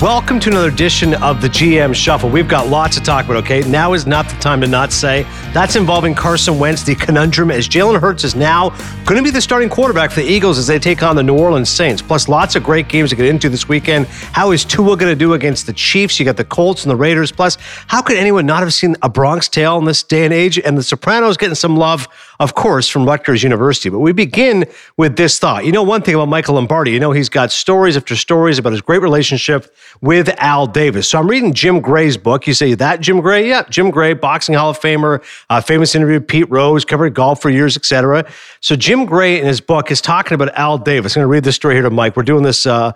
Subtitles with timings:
[0.00, 2.30] Welcome to another edition of the GM Shuffle.
[2.30, 3.68] We've got lots to talk about, okay?
[3.68, 5.24] Now is not the time to not say.
[5.52, 8.68] That's involving Carson Wentz, the conundrum, as Jalen Hurts is now
[9.04, 11.36] going to be the starting quarterback for the Eagles as they take on the New
[11.36, 12.00] Orleans Saints.
[12.00, 14.06] Plus, lots of great games to get into this weekend.
[14.06, 16.20] How is Tua going to do against the Chiefs?
[16.20, 17.32] You got the Colts and the Raiders.
[17.32, 17.58] Plus,
[17.88, 20.60] how could anyone not have seen a Bronx Tale in this day and age?
[20.60, 22.06] And the Sopranos getting some love,
[22.40, 23.88] of course, from Rutgers University.
[23.88, 24.66] But we begin
[24.96, 25.64] with this thought.
[25.64, 28.72] You know, one thing about Michael Lombardi, you know, he's got stories after stories about
[28.72, 31.08] his great relationship with Al Davis.
[31.08, 32.46] So I'm reading Jim Gray's book.
[32.46, 33.48] You say that Jim Gray?
[33.48, 37.50] Yeah, Jim Gray, boxing Hall of Famer, uh, famous interview Pete Rose, covered golf for
[37.50, 38.24] years, etc.
[38.60, 41.16] So Jim Gray in his book is talking about Al Davis.
[41.16, 42.16] I'm going to read this story here to Mike.
[42.16, 42.92] We're doing this uh,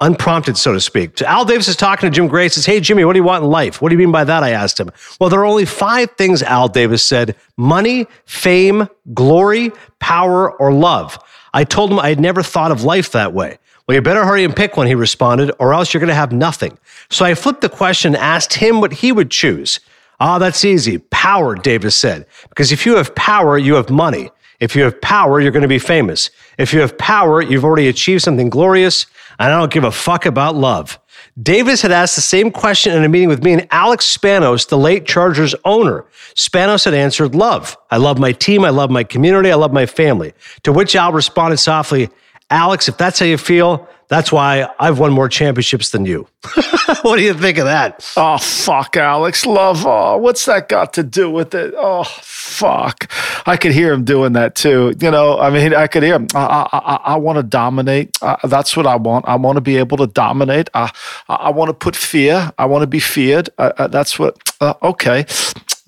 [0.00, 1.18] unprompted, so to speak.
[1.18, 2.48] So Al Davis is talking to Jim Gray.
[2.48, 3.82] Says, "Hey Jimmy, what do you want in life?
[3.82, 4.90] What do you mean by that?" I asked him.
[5.20, 11.18] Well, there are only five things Al Davis said: money, fame, glory, power, or love.
[11.52, 13.58] I told him I had never thought of life that way.
[13.86, 16.30] Well, you better hurry and pick one, he responded, or else you're going to have
[16.30, 16.78] nothing.
[17.08, 19.80] So I flipped the question and asked him what he would choose.
[20.20, 20.98] Ah, oh, that's easy.
[20.98, 22.26] Power, Davis said.
[22.50, 24.30] Because if you have power, you have money.
[24.60, 26.30] If you have power, you're going to be famous.
[26.58, 29.06] If you have power, you've already achieved something glorious,
[29.38, 30.98] and I don't give a fuck about love.
[31.40, 34.78] Davis had asked the same question in a meeting with me and Alex Spanos, the
[34.78, 36.04] late Chargers owner.
[36.34, 37.76] Spanos had answered, Love.
[37.90, 38.64] I love my team.
[38.64, 39.50] I love my community.
[39.50, 40.34] I love my family.
[40.64, 42.10] To which Al responded softly,
[42.50, 46.26] Alex, if that's how you feel, that's why I've won more championships than you.
[47.02, 48.10] what do you think of that?
[48.16, 49.44] Oh, fuck, Alex.
[49.44, 49.84] Love.
[49.86, 51.74] Oh, what's that got to do with it?
[51.76, 53.12] Oh, fuck.
[53.46, 54.94] I could hear him doing that too.
[55.00, 56.26] You know, I mean, I could hear him.
[56.34, 58.16] I, I, I, I want to dominate.
[58.22, 59.28] Uh, that's what I want.
[59.28, 60.70] I want to be able to dominate.
[60.72, 60.90] I,
[61.28, 62.52] I want to put fear.
[62.58, 63.50] I want to be feared.
[63.58, 65.26] Uh, uh, that's what, uh, okay.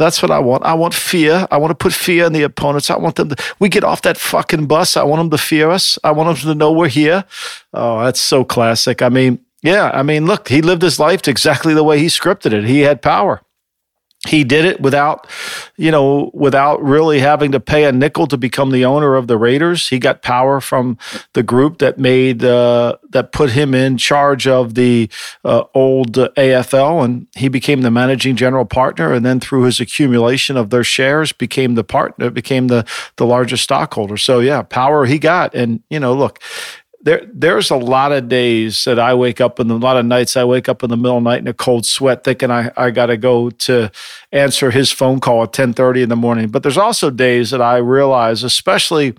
[0.01, 0.65] That's what I want.
[0.65, 1.47] I want fear.
[1.51, 2.89] I want to put fear in the opponents.
[2.89, 4.97] I want them to, we get off that fucking bus.
[4.97, 5.99] I want them to fear us.
[6.03, 7.25] I want them to know we're here.
[7.75, 9.03] Oh, that's so classic.
[9.03, 12.55] I mean, yeah, I mean, look, he lived his life exactly the way he scripted
[12.55, 12.65] it.
[12.65, 13.43] He had power
[14.29, 15.27] he did it without,
[15.79, 19.39] you know, without really having to pay a nickel to become the owner of the
[19.39, 19.89] Raiders.
[19.89, 20.99] He got power from
[21.33, 25.09] the group that made uh, that put him in charge of the
[25.43, 29.11] uh, old AFL, and he became the managing general partner.
[29.15, 32.87] And then through his accumulation of their shares, became the partner, became the
[33.17, 34.19] the largest stockholder.
[34.19, 35.55] So yeah, power he got.
[35.55, 36.41] And you know, look,
[37.03, 40.37] there there's a lot of days that I wake up and a lot of nights
[40.37, 42.71] I wake up in the middle of the night in a cold sweat thinking I,
[42.77, 43.91] I gotta go to
[44.33, 46.49] answer his phone call at 1030 in the morning.
[46.49, 49.15] But there's also days that I realize, especially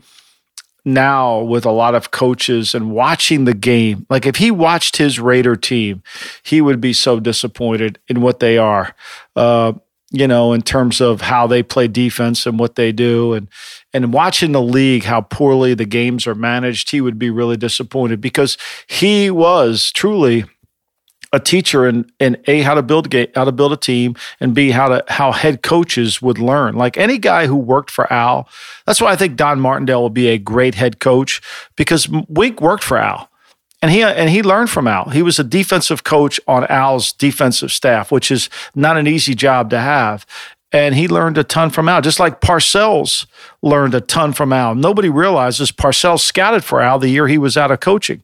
[0.85, 5.19] now with a lot of coaches and watching the game, like if he watched his
[5.19, 6.03] Raider team,
[6.43, 8.95] he would be so disappointed in what they are.
[9.35, 9.73] Uh,
[10.11, 13.33] you know, in terms of how they play defense and what they do.
[13.33, 13.47] And
[13.93, 18.21] and watching the league, how poorly the games are managed, he would be really disappointed
[18.21, 18.57] because
[18.87, 20.45] he was truly
[21.33, 24.53] a teacher in, in a how to build game, how to build a team and
[24.53, 28.49] b how to how head coaches would learn like any guy who worked for al
[28.85, 31.41] that's why i think don martindale will be a great head coach
[31.77, 33.31] because wink worked for al
[33.81, 35.09] and he and he learned from Al.
[35.09, 39.71] He was a defensive coach on Al's defensive staff, which is not an easy job
[39.71, 40.25] to have
[40.71, 43.25] and he learned a ton from Al, just like Parcells
[43.61, 44.75] learned a ton from Al.
[44.75, 48.23] Nobody realizes Parcells scouted for Al the year he was out of coaching.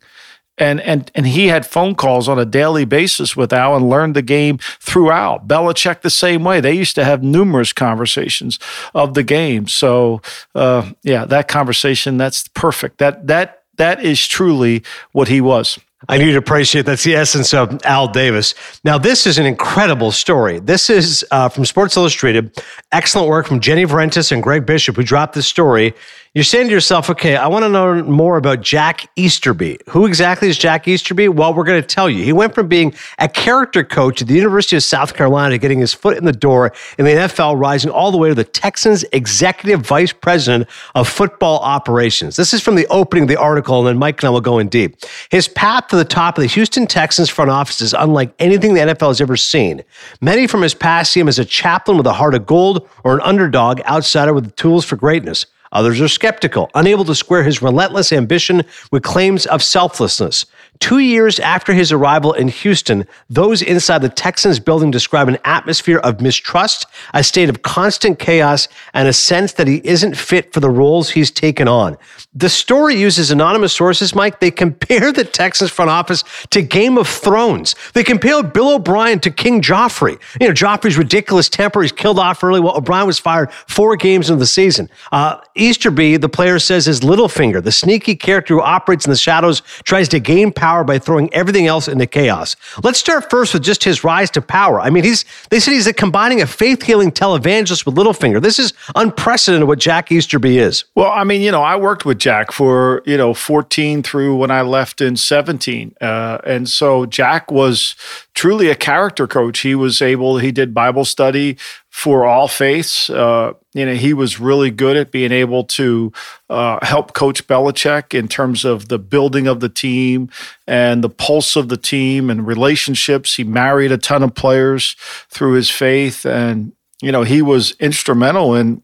[0.60, 4.16] And, and, and he had phone calls on a daily basis with Al and learned
[4.16, 5.48] the game throughout.
[5.48, 6.60] Belichick the same way.
[6.60, 8.58] They used to have numerous conversations
[8.96, 9.68] of the game.
[9.68, 10.22] So
[10.56, 12.98] uh, yeah, that conversation that's perfect.
[12.98, 15.78] That that that is truly what he was.
[16.10, 18.56] I need to appreciate that's the essence of Al Davis.
[18.84, 20.60] Now, this is an incredible story.
[20.60, 22.64] This is uh, from Sports Illustrated.
[22.94, 25.94] Excellent work from Jenny Vrentas and Greg Bishop, who dropped this story
[26.38, 29.80] you're saying to yourself, okay, I want to know more about Jack Easterby.
[29.90, 31.30] Who exactly is Jack Easterby?
[31.30, 32.24] Well, we're going to tell you.
[32.24, 35.96] He went from being a character coach at the University of South Carolina getting his
[35.96, 39.82] foot in the door in the NFL, rising all the way to the Texans executive
[39.82, 42.36] vice president of football operations.
[42.36, 44.60] This is from the opening of the article, and then Mike and I will go
[44.60, 44.96] in deep.
[45.32, 48.82] His path to the top of the Houston Texans front office is unlike anything the
[48.82, 49.84] NFL has ever seen.
[50.22, 53.16] Many from his past see him as a chaplain with a heart of gold or
[53.16, 55.48] an underdog outsider with the tools for greatness.
[55.72, 60.46] Others are skeptical, unable to square his relentless ambition with claims of selflessness.
[60.80, 65.98] Two years after his arrival in Houston, those inside the Texans building describe an atmosphere
[65.98, 70.60] of mistrust, a state of constant chaos, and a sense that he isn't fit for
[70.60, 71.98] the roles he's taken on.
[72.36, 74.40] The story uses anonymous sources, Mike.
[74.40, 77.74] They compare the Texans front office to Game of Thrones.
[77.94, 80.20] They compare Bill O'Brien to King Joffrey.
[80.40, 81.82] You know, Joffrey's ridiculous temper.
[81.82, 84.90] He's killed off early while O'Brien was fired four games into the season.
[85.12, 89.62] Uh, Easterby, the player says, is Littlefinger, the sneaky character who operates in the shadows,
[89.84, 92.56] tries to gain power by throwing everything else into chaos.
[92.84, 94.80] Let's start first with just his rise to power.
[94.80, 98.42] I mean, he's they said he's a combining a faith healing televangelist with Littlefinger.
[98.42, 100.86] This is unprecedented what Jack Easterby is.
[100.96, 104.52] Well, I mean, you know, I worked with Jack for, you know, 14 through when
[104.52, 105.96] I left in 17.
[106.00, 107.96] Uh, and so Jack was
[108.34, 109.60] truly a character coach.
[109.60, 111.58] He was able, he did Bible study
[111.98, 113.10] for all faiths.
[113.10, 116.14] Uh, you know, he was really good at being able to
[116.48, 120.30] uh, help Coach Belichick in terms of the building of the team
[120.68, 123.36] and the pulse of the team and relationships.
[123.36, 124.96] He married a ton of players
[125.32, 126.72] through his faith, and
[127.02, 128.84] you know, he was instrumental in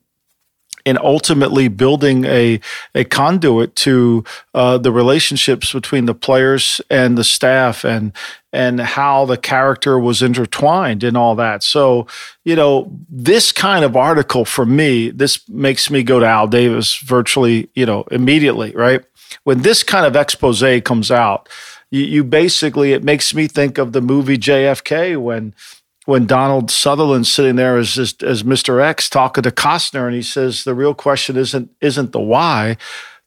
[0.86, 2.60] in ultimately building a
[2.94, 8.12] a conduit to uh, the relationships between the players and the staff and
[8.52, 11.64] and how the character was intertwined and all that.
[11.64, 12.06] So,
[12.46, 16.98] you know, this kind of article for me, this makes me go to Al Davis
[16.98, 19.04] virtually, you know, immediately, right?
[19.44, 21.50] When this kind of expose comes out,
[21.90, 25.56] you, you basically it makes me think of the movie JFK when
[26.06, 28.82] when Donald Sutherland's sitting there as, as, as Mr.
[28.82, 32.78] X talking to Costner, and he says the real question isn't isn't the why,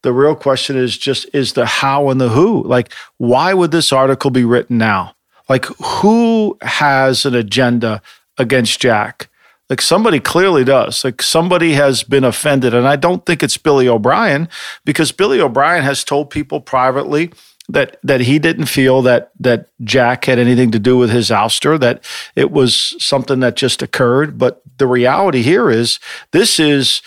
[0.02, 2.62] the real question is just is the how and the who.
[2.62, 5.14] Like, why would this article be written now?
[5.48, 8.02] Like, who has an agenda
[8.38, 9.28] against Jack?
[9.68, 11.02] Like somebody clearly does.
[11.02, 14.48] Like somebody has been offended, and I don't think it's Billy O'Brien
[14.84, 17.32] because Billy O'Brien has told people privately
[17.68, 21.78] that that he didn't feel that that Jack had anything to do with his ouster,
[21.80, 22.04] that
[22.34, 24.38] it was something that just occurred.
[24.38, 25.98] But the reality here is
[26.32, 27.02] this is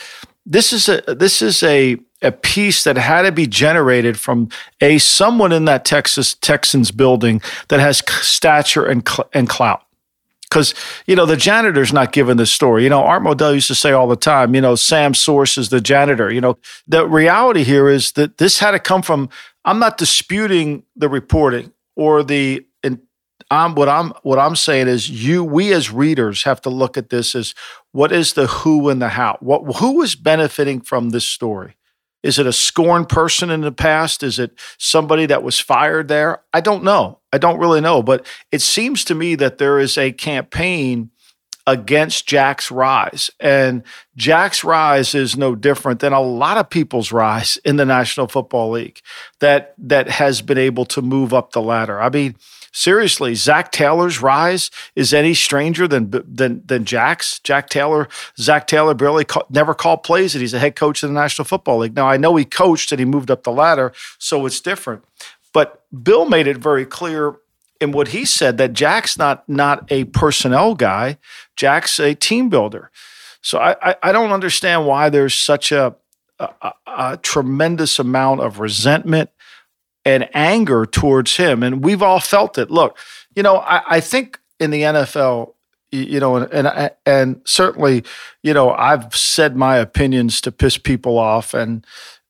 [0.46, 4.50] this is a this is a a piece that had to be generated from
[4.82, 9.84] a someone in that Texas Texans building that has stature and cl- and clout
[10.50, 10.74] because
[11.06, 12.84] you know the janitor's not giving the story.
[12.84, 15.70] You know, Art Modell used to say all the time, you know, Sam Source is
[15.70, 16.32] the janitor.
[16.32, 16.58] You know,
[16.88, 19.30] the reality here is that this had to come from.
[19.66, 22.66] I'm not disputing the reporting or the.
[22.84, 23.00] And
[23.52, 27.10] I'm what I'm what I'm saying is you we as readers have to look at
[27.10, 27.54] this as
[27.92, 29.38] what is the who and the how.
[29.42, 31.76] What who is benefiting from this story?
[32.22, 34.24] Is it a scorned person in the past?
[34.24, 36.42] Is it somebody that was fired there?
[36.54, 37.20] I don't know.
[37.32, 38.04] I don't really know.
[38.04, 41.12] But it seems to me that there is a campaign
[41.70, 43.30] against Jack's rise.
[43.40, 43.84] And
[44.16, 48.72] Jack's rise is no different than a lot of people's rise in the National Football
[48.72, 49.02] League
[49.40, 52.02] that that has been able to move up the ladder.
[52.02, 52.36] I mean,
[52.72, 57.38] seriously, Zac Taylor's rise is any stranger than than than Jack's.
[57.42, 61.20] Jack Taylor, Zac Taylor barely never called plays, and he's a head coach in the
[61.20, 61.96] National Football League.
[61.96, 65.04] Now I know he coached and he moved up the ladder, so it's different.
[65.54, 67.36] But Bill made it very clear
[67.80, 71.18] in what he said that Jack's not not a personnel guy.
[71.56, 72.92] Jack's a team builder.
[73.42, 75.96] So I I, I don't understand why there's such a,
[76.40, 79.30] a, a tremendous amount of resentment
[80.06, 81.64] and anger towards him.
[81.64, 82.72] And we've all felt it.
[82.72, 82.98] Look,
[83.36, 85.54] you know, I, I think in the NFL,
[85.92, 88.04] you know, and, and and certainly,
[88.44, 91.86] you know, I've said my opinions to piss people off, and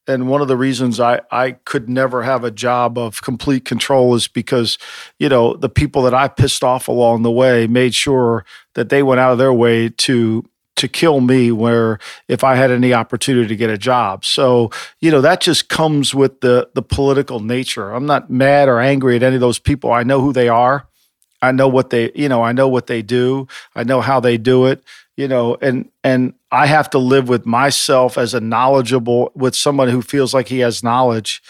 [0.09, 4.15] and one of the reasons I I could never have a job of complete control
[4.15, 4.77] is because,
[5.19, 8.43] you know, the people that I pissed off along the way made sure
[8.73, 10.43] that they went out of their way to
[10.77, 14.25] to kill me where if I had any opportunity to get a job.
[14.25, 17.91] So, you know, that just comes with the the political nature.
[17.91, 19.91] I'm not mad or angry at any of those people.
[19.93, 20.87] I know who they are.
[21.41, 23.47] I know what they, you know, I know what they do.
[23.75, 24.83] I know how they do it,
[25.15, 29.89] you know, and and I have to live with myself as a knowledgeable with someone
[29.89, 31.41] who feels like he has knowledge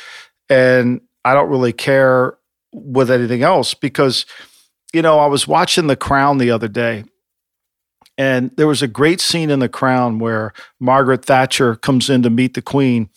[0.50, 2.38] and I don't really care
[2.74, 4.26] with anything else because
[4.92, 7.04] you know, I was watching The Crown the other day
[8.20, 12.30] and there was a great scene in The Crown where Margaret Thatcher comes in to
[12.30, 13.10] meet the Queen,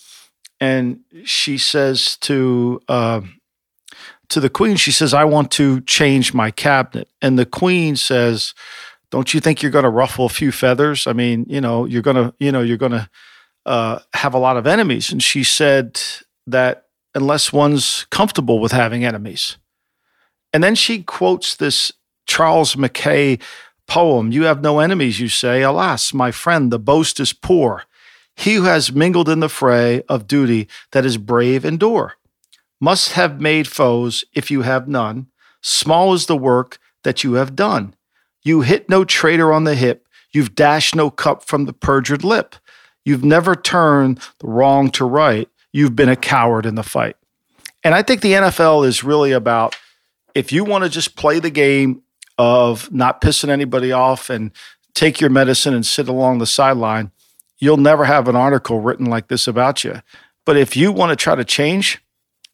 [0.61, 3.23] and she says to uh,
[4.29, 8.55] to the Queen, she says, "I want to change my cabinet," and the Queen says,
[9.13, 11.07] "Don't you think you're going to ruffle a few feathers?
[11.07, 13.09] I mean, you know, you're going to, you know, you're going to
[13.65, 16.01] uh, have a lot of enemies." And she said
[16.49, 19.59] that unless one's comfortable with having enemies,
[20.53, 21.93] and then she quotes this
[22.27, 23.39] Charles Mackay
[23.87, 25.63] poem, You have no enemies, you say.
[25.63, 27.85] Alas, my friend, the boast is poor.
[28.37, 32.15] He who has mingled in the fray of duty that is brave endure.
[32.81, 35.29] must have made foes if you have none.
[35.61, 37.95] Small is the work that you have done.
[38.43, 40.07] You hit no traitor on the hip.
[40.33, 42.57] You've dashed no cup from the perjured lip.
[43.05, 45.49] You've never turned the wrong to right.
[45.73, 47.17] You've been a coward in the fight.
[47.85, 49.77] And I think the NFL is really about
[50.35, 52.03] if you want to just play the game
[52.39, 54.53] of not pissing anybody off and
[54.95, 57.11] take your medicine and sit along the sideline,
[57.59, 60.01] you'll never have an article written like this about you.
[60.45, 62.03] But if you want to try to change,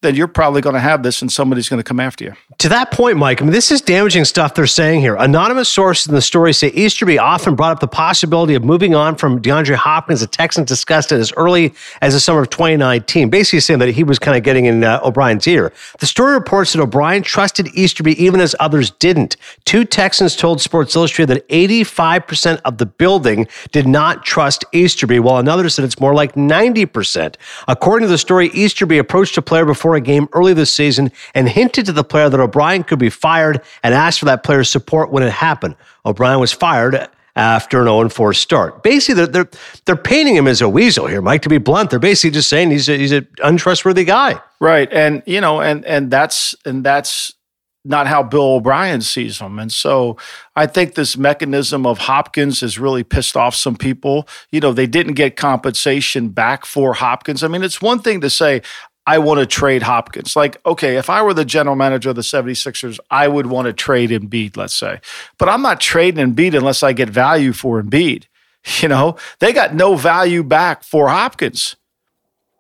[0.00, 2.32] then you're probably going to have this and somebody's going to come after you.
[2.58, 5.16] To that point, Mike, I mean, this is damaging stuff they're saying here.
[5.16, 9.16] Anonymous sources in the story say Easterby often brought up the possibility of moving on
[9.16, 10.20] from DeAndre Hopkins.
[10.20, 14.04] The Texans discussed it as early as the summer of 2019, basically saying that he
[14.04, 15.72] was kind of getting in uh, O'Brien's ear.
[15.98, 19.36] The story reports that O'Brien trusted Easterby even as others didn't.
[19.64, 25.38] Two Texans told Sports Illustrated that 85% of the building did not trust Easterby, while
[25.38, 27.34] another said it's more like 90%.
[27.66, 31.48] According to the story, Easterby approached a player before a game early this season and
[31.48, 35.10] hinted to the player that O'Brien could be fired and asked for that player's support
[35.10, 35.76] when it happened.
[36.04, 38.82] O'Brien was fired after an 0 4 start.
[38.82, 39.50] Basically, they're, they're,
[39.84, 41.90] they're painting him as a weasel here, Mike, to be blunt.
[41.90, 44.40] They're basically just saying he's he's an untrustworthy guy.
[44.60, 44.92] Right.
[44.92, 47.32] And, you know, and, and that's, and that's,
[47.88, 49.58] not how Bill O'Brien sees them.
[49.58, 50.18] And so
[50.54, 54.28] I think this mechanism of Hopkins has really pissed off some people.
[54.50, 57.42] You know, they didn't get compensation back for Hopkins.
[57.42, 58.60] I mean, it's one thing to say,
[59.08, 60.36] I want to trade Hopkins.
[60.36, 63.72] Like, okay, if I were the general manager of the 76ers, I would want to
[63.72, 65.00] trade Embiid, let's say.
[65.38, 68.24] But I'm not trading Embiid unless I get value for Embiid.
[68.82, 71.76] You know, they got no value back for Hopkins.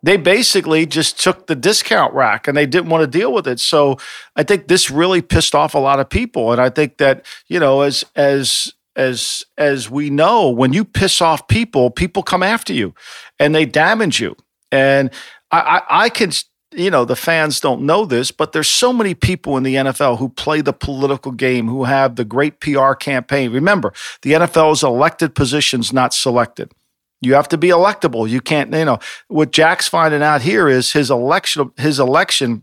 [0.02, 3.60] They basically just took the discount rack and they didn't want to deal with it.
[3.60, 3.98] So
[4.34, 6.52] I think this really pissed off a lot of people.
[6.52, 11.20] And I think that, you know, as as as as we know, when you piss
[11.20, 12.94] off people, people come after you
[13.38, 14.34] and they damage you.
[14.70, 15.10] And
[15.50, 16.30] I, I, I can,
[16.72, 20.18] you know, the fans don't know this, but there's so many people in the NFL
[20.18, 23.52] who play the political game, who have the great PR campaign.
[23.52, 26.72] Remember, the NFL is elected positions, not selected.
[27.20, 28.28] You have to be electable.
[28.28, 32.62] You can't, you know, what Jack's finding out here is his election, his election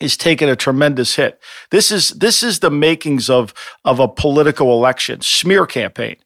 [0.00, 1.40] is taking a tremendous hit.
[1.70, 6.16] This is this is the makings of of a political election, smear campaign,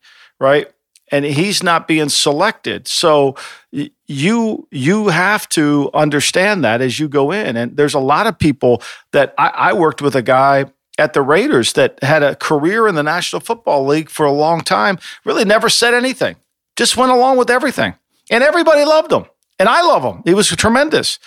[0.40, 0.68] right?
[1.12, 2.88] And he's not being selected.
[2.88, 3.37] So
[3.71, 7.57] you you have to understand that as you go in.
[7.57, 10.64] And there's a lot of people that I, I worked with a guy
[10.99, 14.62] at the Raiders that had a career in the National Football League for a long
[14.62, 16.37] time, really never said anything,
[16.76, 17.95] just went along with everything.
[18.31, 19.26] And everybody loved him.
[19.59, 20.23] And I love him.
[20.25, 21.19] He was tremendous.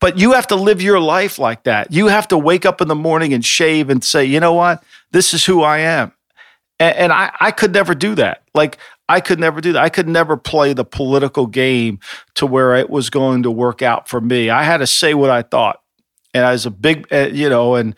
[0.00, 1.92] But you have to live your life like that.
[1.92, 4.82] You have to wake up in the morning and shave and say, you know what?
[5.12, 6.12] This is who I am.
[6.78, 8.42] And, and I, I could never do that.
[8.54, 9.82] Like, I could never do that.
[9.82, 11.98] I could never play the political game
[12.34, 14.50] to where it was going to work out for me.
[14.50, 15.82] I had to say what I thought,
[16.32, 17.94] and I was a big, uh, you know, and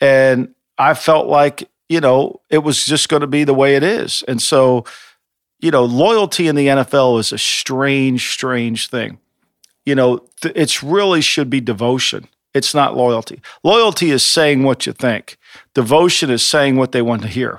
[0.00, 3.82] and I felt like you know it was just going to be the way it
[3.82, 4.84] is, and so
[5.60, 9.18] you know, loyalty in the NFL is a strange, strange thing.
[9.84, 12.28] You know, th- it's really should be devotion.
[12.54, 13.40] It's not loyalty.
[13.62, 15.36] Loyalty is saying what you think.
[15.74, 17.58] Devotion is saying what they want to hear.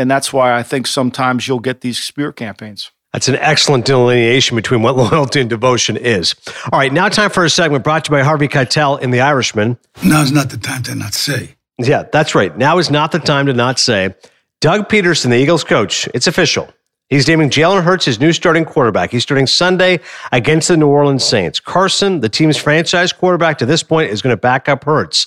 [0.00, 2.90] And that's why I think sometimes you'll get these spirit campaigns.
[3.12, 6.34] That's an excellent delineation between what loyalty and devotion is.
[6.72, 9.20] All right, now time for a segment brought to you by Harvey Keitel in The
[9.20, 9.76] Irishman.
[10.02, 11.56] Now is not the time to not say.
[11.76, 12.56] Yeah, that's right.
[12.56, 14.14] Now is not the time to not say.
[14.62, 16.72] Doug Pederson, the Eagles coach, it's official.
[17.10, 19.10] He's naming Jalen Hurts his new starting quarterback.
[19.10, 20.00] He's starting Sunday
[20.32, 21.60] against the New Orleans Saints.
[21.60, 25.26] Carson, the team's franchise quarterback to this point, is going to back up Hurts.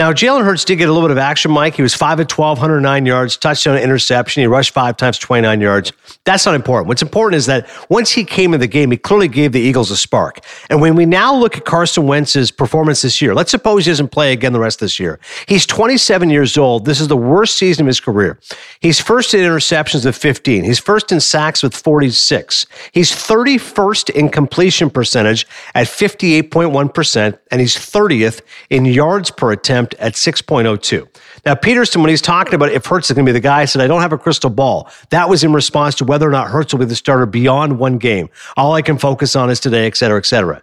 [0.00, 1.74] Now, Jalen Hurts did get a little bit of action, Mike.
[1.74, 4.40] He was 5 at 12, 109 yards, touchdown, interception.
[4.40, 5.92] He rushed five times, 29 yards.
[6.24, 6.88] That's not important.
[6.88, 9.90] What's important is that once he came in the game, he clearly gave the Eagles
[9.90, 10.40] a spark.
[10.70, 14.08] And when we now look at Carson Wentz's performance this year, let's suppose he doesn't
[14.08, 15.20] play again the rest of this year.
[15.46, 16.86] He's 27 years old.
[16.86, 18.40] This is the worst season of his career.
[18.80, 20.64] He's first in interceptions with 15.
[20.64, 22.64] He's first in sacks with 46.
[22.92, 28.40] He's 31st in completion percentage at 58.1%, and he's 30th
[28.70, 31.08] in yards per attempt at 6.02.
[31.44, 33.82] Now, Pederson, when he's talking about if Hurts is going to be the guy, said,
[33.82, 34.90] I don't have a crystal ball.
[35.10, 37.98] That was in response to whether or not Hurts will be the starter beyond one
[37.98, 38.28] game.
[38.56, 40.62] All I can focus on is today, et cetera, et cetera.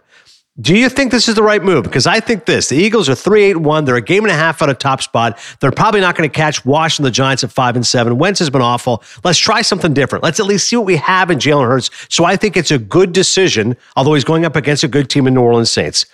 [0.60, 1.84] Do you think this is the right move?
[1.84, 2.68] Because I think this.
[2.68, 3.84] The Eagles are 3 8 1.
[3.84, 5.38] They're a game and a half out of top spot.
[5.60, 8.18] They're probably not going to catch Washington, the Giants at 5 and 7.
[8.18, 9.04] Wentz has been awful.
[9.22, 10.24] Let's try something different.
[10.24, 11.90] Let's at least see what we have in Jalen Hurts.
[12.08, 15.28] So I think it's a good decision, although he's going up against a good team
[15.28, 16.06] in New Orleans Saints.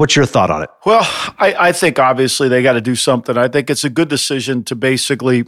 [0.00, 0.70] What's your thought on it?
[0.86, 1.02] Well,
[1.38, 3.36] I, I think obviously they got to do something.
[3.36, 5.44] I think it's a good decision to basically,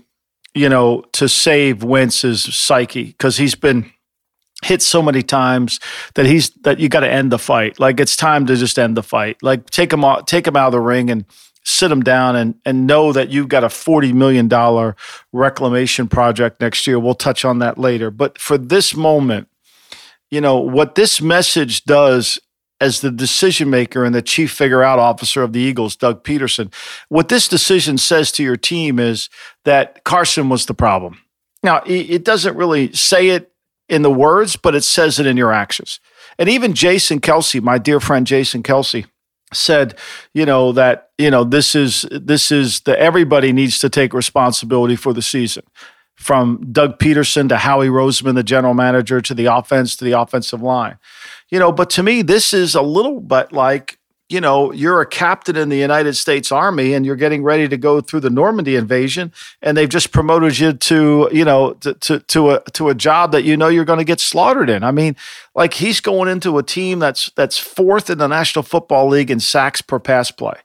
[0.52, 3.90] you know, to save Wentz's psyche because he's been
[4.62, 5.80] hit so many times
[6.16, 7.80] that he's that you got to end the fight.
[7.80, 9.38] Like it's time to just end the fight.
[9.42, 11.24] Like take him out, take him out of the ring and
[11.64, 14.96] sit him down and and know that you've got a forty million dollar
[15.32, 16.98] reclamation project next year.
[16.98, 18.10] We'll touch on that later.
[18.10, 19.48] But for this moment,
[20.30, 22.38] you know what this message does
[22.82, 26.74] as the decision maker and the chief figure out officer of the Eagles, Doug Pederson.
[27.08, 29.30] what this decision says to your team is
[29.64, 31.18] that Carson was the problem.
[31.62, 33.52] Now, it doesn't really say it
[33.88, 36.00] in the words, but it says it in your actions.
[36.38, 39.06] And even Jason Kelce, my dear friend Jason Kelce,
[39.52, 39.96] said,
[40.34, 44.96] you know, that, you know, this is this is the everybody needs to take responsibility
[44.96, 45.62] for the season.
[46.16, 50.62] From Doug Pederson to Howie Roseman, the general manager, to the offense, to the offensive
[50.62, 50.98] line.
[51.50, 53.98] You know, but to me, this is a little bit like
[54.32, 57.76] you know, you're a captain in the United States Army and you're getting ready to
[57.76, 62.20] go through the Normandy invasion, and they've just promoted you to, you know, to to,
[62.20, 64.82] to a to a job that you know you're going to get slaughtered in.
[64.82, 65.16] I mean,
[65.54, 69.38] like he's going into a team that's that's fourth in the National Football League in
[69.38, 70.56] sacks per pass play.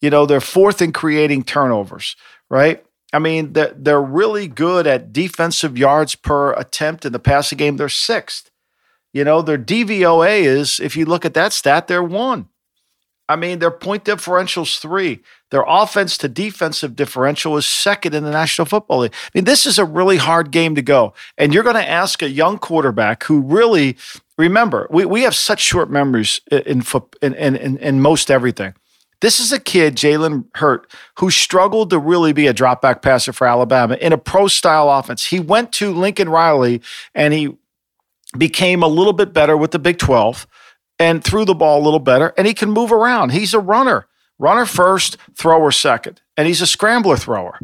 [0.00, 2.16] You know, they're fourth in creating turnovers,
[2.50, 2.84] right?
[3.14, 7.76] I mean, they're, they're really good at defensive yards per attempt in the passing game.
[7.76, 8.50] They're sixth.
[9.12, 12.48] You know, their DVOA is, if you look at that stat, they're one.
[13.28, 15.22] I mean, their point differential's three.
[15.50, 19.14] Their offense to defensive differential is second in the National Football League.
[19.14, 21.14] I mean, this is a really hard game to go.
[21.38, 23.96] And you're going to ask a young quarterback who really,
[24.36, 26.82] remember, we, we have such short memories in,
[27.22, 28.74] in, in, in, in most everything.
[29.24, 33.32] This is a kid, Jalen Hurt, who struggled to really be a drop back passer
[33.32, 35.24] for Alabama in a pro style offense.
[35.24, 36.82] He went to Lincoln Riley
[37.14, 37.56] and he
[38.36, 40.46] became a little bit better with the Big 12
[40.98, 43.30] and threw the ball a little better, and he can move around.
[43.30, 44.06] He's a runner,
[44.38, 47.58] runner first, thrower second, and he's a scrambler thrower.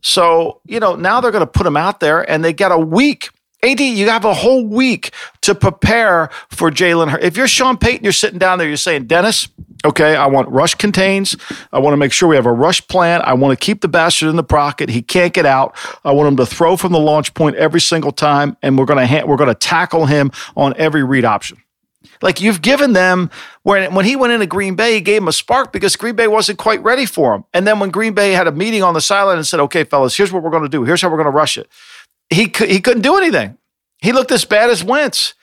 [0.00, 2.78] So, you know, now they're going to put him out there, and they got a
[2.78, 3.30] week.
[3.62, 5.12] AD, you have a whole week
[5.42, 9.48] to prepare for Jalen If you're Sean Payton, you're sitting down there, you're saying, Dennis,
[9.84, 11.36] okay, I want rush contains.
[11.72, 13.22] I want to make sure we have a rush plan.
[13.22, 14.88] I want to keep the bastard in the pocket.
[14.88, 15.76] He can't get out.
[16.04, 18.98] I want him to throw from the launch point every single time, and we're going
[18.98, 21.58] to ha- we're to tackle him on every read option.
[22.22, 23.30] Like you've given them
[23.62, 26.28] when when he went into Green Bay, he gave him a spark because Green Bay
[26.28, 27.44] wasn't quite ready for him.
[27.54, 30.16] And then when Green Bay had a meeting on the sideline and said, "Okay, fellas,
[30.16, 30.84] here's what we're going to do.
[30.84, 31.68] Here's how we're going to rush it,"
[32.30, 33.58] he he couldn't do anything.
[33.98, 35.34] He looked as bad as Wentz.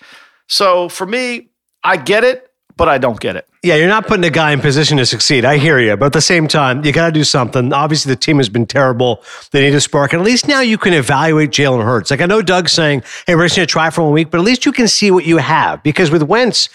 [0.48, 1.50] So for me,
[1.84, 3.48] I get it, but I don't get it.
[3.64, 5.44] Yeah, you're not putting a guy in position to succeed.
[5.44, 5.98] I hear you.
[5.98, 7.74] But at the same time, you got to do something.
[7.74, 9.24] Obviously, the team has been terrible.
[9.52, 10.14] They need a spark.
[10.14, 12.10] And at least now you can evaluate Jalen Hurts.
[12.10, 14.38] Like I know Doug's saying, hey, we're just going to try for one week, but
[14.38, 15.84] at least you can see what you have.
[15.84, 16.70] Because with Wentz,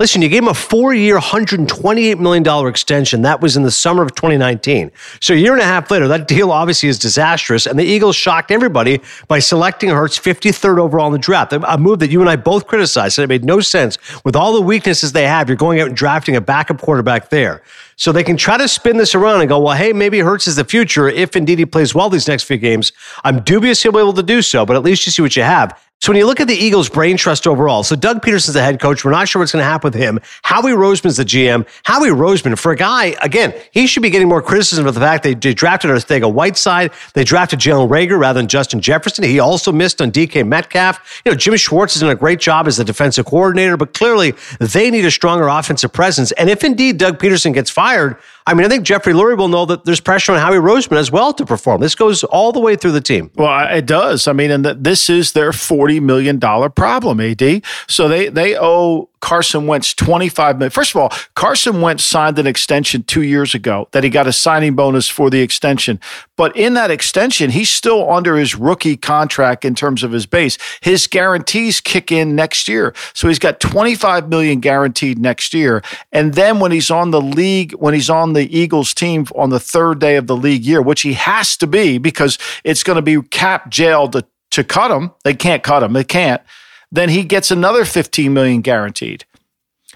[0.00, 3.20] Listen, you gave him a four year, $128 million extension.
[3.20, 4.90] That was in the summer of 2019.
[5.20, 7.66] So a year and a half later, that deal obviously is disastrous.
[7.66, 11.98] And the Eagles shocked everybody by selecting Hurts 53rd overall in the draft, a move
[11.98, 13.18] that you and I both criticized.
[13.18, 13.98] And it made no sense.
[14.24, 17.62] With all the weaknesses they have, you're going out and drafting a backup quarterback there.
[17.96, 20.56] So they can try to spin this around and go, well, hey, maybe Hurts is
[20.56, 22.92] the future if indeed he plays well these next few games.
[23.22, 25.42] I'm dubious he'll be able to do so, but at least you see what you
[25.42, 25.78] have.
[26.02, 28.80] So when you look at the Eagles' brain trust overall, so Doug Pederson's the head
[28.80, 29.04] coach.
[29.04, 30.18] We're not sure what's going to happen with him.
[30.42, 31.68] Howie Roseman's the GM.
[31.82, 35.24] Howie Roseman, for a guy, again, he should be getting more criticism for the fact
[35.24, 36.92] they, they drafted Arcega Whiteside.
[37.12, 39.24] They drafted Jalen Reagor rather than Justin Jefferson.
[39.24, 41.20] He also missed on DK Metcalf.
[41.26, 44.32] You know, Jimmy Schwartz has done a great job as the defensive coordinator, but clearly
[44.58, 46.32] they need a stronger offensive presence.
[46.32, 49.66] And if indeed Doug Pederson gets fired, I mean, I think Jeffrey Lurie will know
[49.66, 51.80] that there's pressure on Howie Roseman as well to perform.
[51.80, 53.30] This goes all the way through the team.
[53.34, 54.26] Well, it does.
[54.26, 57.62] I mean, and this is their $40 million problem, AD.
[57.86, 60.70] So they, they owe Carson Wentz 25 million.
[60.70, 64.32] First of all, Carson Wentz signed an extension two years ago that he got a
[64.32, 66.00] signing bonus for the extension.
[66.36, 70.56] But in that extension, he's still under his rookie contract in terms of his base.
[70.80, 72.94] His guarantees kick in next year.
[73.14, 75.82] So he's got 25 million guaranteed next year.
[76.12, 79.60] And then when he's on the league, when he's on the Eagles team on the
[79.60, 83.02] third day of the league year, which he has to be because it's going to
[83.02, 85.12] be cap jail to, to cut him.
[85.24, 85.92] They can't cut him.
[85.92, 86.42] They can't
[86.90, 89.24] then he gets another 15 million guaranteed.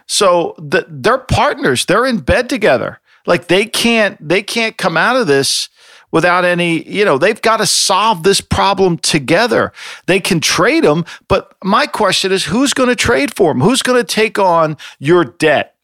[0.06, 1.86] So the, they're partners.
[1.86, 3.00] They're in bed together.
[3.26, 5.70] Like they can't they can't come out of this
[6.14, 9.72] without any, you know, they've got to solve this problem together.
[10.06, 13.60] They can trade them, but my question is who's going to trade for them?
[13.60, 15.74] Who's going to take on your debt?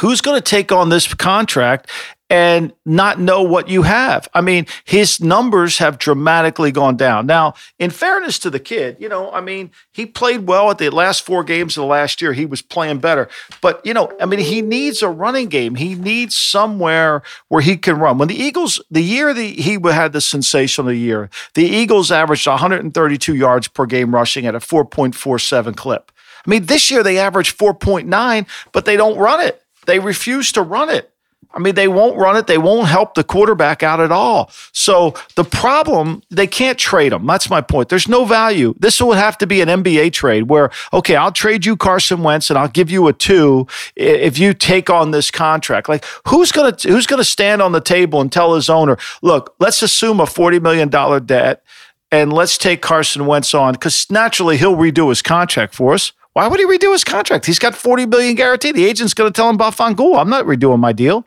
[0.00, 1.90] Who's going to take on this contract
[2.32, 4.26] and not know what you have.
[4.32, 7.26] I mean, his numbers have dramatically gone down.
[7.26, 10.88] Now, in fairness to the kid, you know, I mean, he played well at the
[10.88, 12.32] last four games of the last year.
[12.32, 13.28] He was playing better.
[13.60, 15.74] But, you know, I mean, he needs a running game.
[15.74, 18.16] He needs somewhere where he can run.
[18.16, 23.34] When the Eagles, the year the, he had the sensational year, the Eagles averaged 132
[23.34, 26.10] yards per game rushing at a 4.47 clip.
[26.46, 29.62] I mean, this year they averaged 4.9, but they don't run it.
[29.84, 31.11] They refuse to run it.
[31.54, 32.46] I mean, they won't run it.
[32.46, 34.50] They won't help the quarterback out at all.
[34.72, 37.26] So the problem, they can't trade them.
[37.26, 37.88] That's my point.
[37.88, 38.74] There's no value.
[38.78, 42.50] This would have to be an NBA trade where, okay, I'll trade you Carson Wentz
[42.50, 45.88] and I'll give you a two if you take on this contract.
[45.88, 49.82] Like, who's gonna who's gonna stand on the table and tell his owner, look, let's
[49.82, 51.62] assume a forty million dollar debt
[52.10, 56.12] and let's take Carson Wentz on because naturally he'll redo his contract for us.
[56.34, 57.46] Why would he redo his contract?
[57.46, 58.74] He's got 40 billion guaranteed.
[58.74, 60.18] The agent's going to tell him about Fangul.
[60.18, 61.26] I'm not redoing my deal.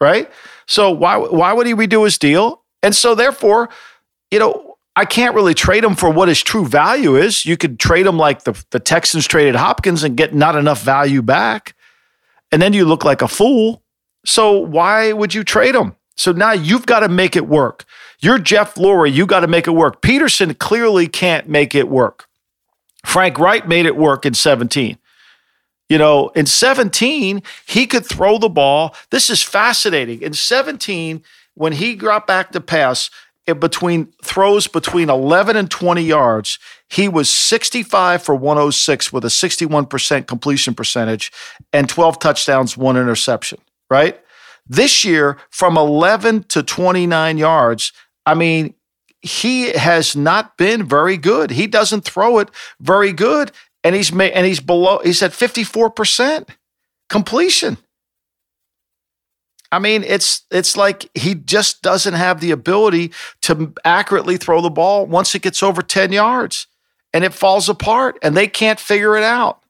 [0.00, 0.30] Right?
[0.66, 2.62] So why why would he redo his deal?
[2.82, 3.68] And so therefore,
[4.30, 7.46] you know, I can't really trade him for what his true value is.
[7.46, 11.22] You could trade him like the, the Texans traded Hopkins and get not enough value
[11.22, 11.74] back.
[12.50, 13.82] And then you look like a fool.
[14.26, 15.96] So why would you trade him?
[16.16, 17.84] So now you've got to make it work.
[18.20, 19.12] You're Jeff Lurie.
[19.12, 20.02] You got to make it work.
[20.02, 22.28] Pederson clearly can't make it work.
[23.04, 24.98] Frank Reich made it work in 17.
[25.88, 28.94] You know, in 17, he could throw the ball.
[29.10, 30.22] This is fascinating.
[30.22, 31.22] In 17,
[31.54, 33.10] when he got back to pass,
[33.46, 39.28] in between throws between 11 and 20 yards, he was 65 for 106 with a
[39.28, 41.32] 61% completion percentage
[41.72, 43.58] and 12 touchdowns, one interception,
[43.90, 44.20] right?
[44.66, 47.92] This year, from 11 to 29 yards,
[48.24, 48.74] I mean,
[49.22, 51.52] he has not been very good.
[51.52, 53.52] He doesn't throw it very good,
[53.84, 55.00] and he's ma- and he's below.
[55.02, 56.48] He's at fifty four percent
[57.08, 57.78] completion.
[59.70, 64.70] I mean, it's it's like he just doesn't have the ability to accurately throw the
[64.70, 66.66] ball once it gets over ten yards,
[67.14, 69.60] and it falls apart, and they can't figure it out.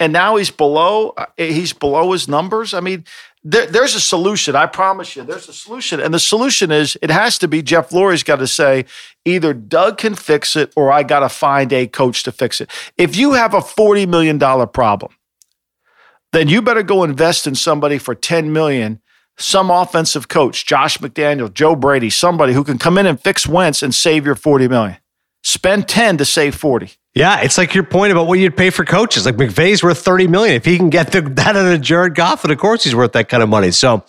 [0.00, 1.10] And now he's below.
[1.10, 2.74] Uh, he's below his numbers.
[2.74, 3.04] I mean,
[3.48, 4.56] there, there's a solution.
[4.56, 6.00] I promise you, there's a solution.
[6.00, 8.86] And the solution is it has to be Jeff Lurie's got to say
[9.24, 12.68] either Doug can fix it or I got to find a coach to fix it.
[12.98, 15.12] If you have a $40 million problem,
[16.32, 19.00] then you better go invest in somebody for 10 million,
[19.38, 23.80] some offensive coach, Josh McDaniel, Joe Brady, somebody who can come in and fix Wentz
[23.80, 24.96] and save your 40 million.
[25.46, 26.96] Spend 10 to save 40.
[27.14, 29.24] Yeah, it's like your point about what you'd pay for coaches.
[29.24, 30.54] Like McVay's worth thirty million.
[30.54, 33.12] If he can get the, that out of Jared Goff, then of course he's worth
[33.12, 33.70] that kind of money.
[33.70, 34.04] So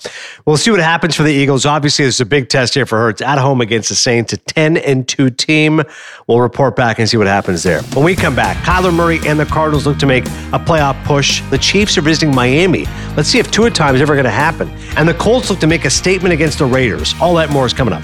[0.46, 1.66] we'll see what happens for the Eagles.
[1.66, 4.76] Obviously, there's a big test here for Hurts at home against the Saints, a ten
[4.76, 5.84] and two team.
[6.28, 7.82] We'll report back and see what happens there.
[7.94, 11.42] When we come back, Kyler Murray and the Cardinals look to make a playoff push.
[11.50, 12.88] The Chiefs are visiting Miami.
[13.16, 14.68] Let's see if Tua time is ever going to happen.
[14.98, 17.14] And the Colts look to make a statement against the Raiders.
[17.22, 18.04] All that more is coming up.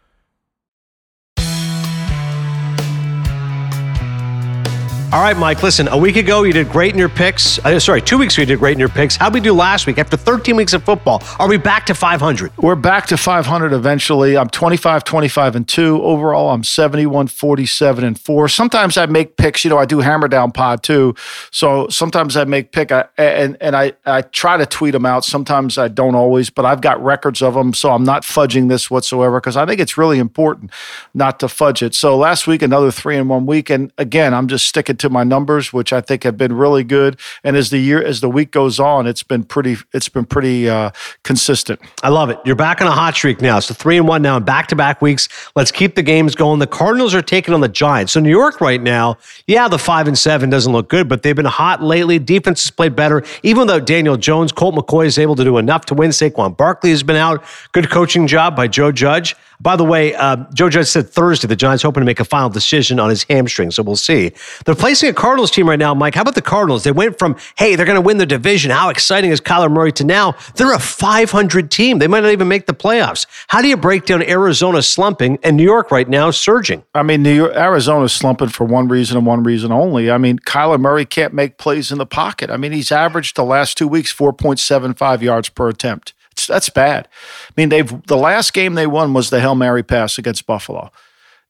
[5.13, 7.59] All right, Mike, listen, a week ago you did great in your picks.
[7.65, 9.17] Uh, sorry, two weeks ago you did great in your picks.
[9.17, 11.21] How'd we do last week after 13 weeks of football?
[11.37, 12.57] Are we back to 500?
[12.59, 14.37] We're back to 500 eventually.
[14.37, 16.01] I'm 25, 25, and 2.
[16.01, 18.47] Overall, I'm 71, 47, and 4.
[18.47, 19.65] Sometimes I make picks.
[19.65, 21.13] You know, I do Hammer Down Pod too.
[21.51, 25.25] So sometimes I make pick, I, and, and I, I try to tweet them out.
[25.25, 27.73] Sometimes I don't always, but I've got records of them.
[27.73, 30.71] So I'm not fudging this whatsoever because I think it's really important
[31.13, 31.95] not to fudge it.
[31.95, 33.69] So last week, another three in one week.
[33.69, 37.19] And again, I'm just sticking to my numbers, which I think have been really good.
[37.43, 40.69] And as the year, as the week goes on, it's been pretty, it's been pretty
[40.69, 40.91] uh,
[41.23, 41.79] consistent.
[42.01, 42.39] I love it.
[42.45, 43.59] You're back on a hot streak now.
[43.59, 45.27] So three and one now in back to back weeks.
[45.55, 46.59] Let's keep the games going.
[46.59, 48.13] The Cardinals are taking on the Giants.
[48.13, 51.35] So New York right now, yeah, the five and seven doesn't look good, but they've
[51.35, 52.19] been hot lately.
[52.19, 53.23] Defense has played better.
[53.43, 56.11] Even though Daniel Jones, Colt McCoy is able to do enough to win.
[56.11, 57.43] Saquon Barkley has been out.
[57.71, 59.35] Good coaching job by Joe Judge.
[59.61, 62.49] By the way, uh, Joe Judge said Thursday the Giants hoping to make a final
[62.49, 64.31] decision on his hamstring, so we'll see.
[64.65, 66.15] They're placing a Cardinals team right now, Mike.
[66.15, 66.83] How about the Cardinals?
[66.83, 68.71] They went from hey, they're going to win the division.
[68.71, 69.93] How exciting is Kyler Murray?
[69.93, 71.99] To now they're a 500 team.
[71.99, 73.25] They might not even make the playoffs.
[73.47, 76.83] How do you break down Arizona slumping and New York right now surging?
[76.93, 80.11] I mean, New York, Arizona's slumping for one reason and one reason only.
[80.11, 82.49] I mean, Kyler Murray can't make plays in the pocket.
[82.49, 86.13] I mean, he's averaged the last two weeks 4.75 yards per attempt.
[86.33, 87.07] It's, that's bad.
[87.47, 90.91] I mean, they've the last game they won was the Hail Mary pass against Buffalo.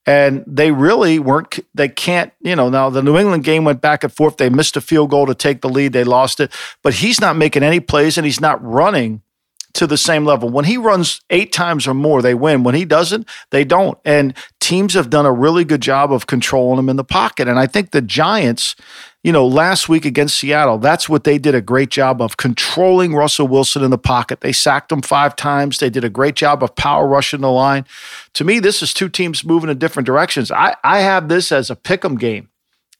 [0.06, 4.04] And they really weren't, they can't, you know, now the New England game went back
[4.04, 4.38] and forth.
[4.38, 5.94] They missed a field goal to take the lead.
[5.94, 6.52] They lost it.
[6.82, 9.22] But he's not making any plays and he's not running
[9.74, 10.50] to the same level.
[10.50, 12.64] When he runs eight times or more, they win.
[12.64, 13.98] When he doesn't, they don't.
[14.06, 17.48] And teams have done a really good job of controlling him in the pocket.
[17.48, 18.76] And I think the Giants,
[19.24, 23.16] you know, last week against Seattle, that's what they did a great job of controlling
[23.16, 24.42] Russell Wilson in the pocket.
[24.42, 25.80] They sacked him five times.
[25.80, 27.86] They did a great job of power rushing the line.
[28.34, 30.52] To me, this is two teams moving in different directions.
[30.52, 32.50] I, I have this as a pick 'em game.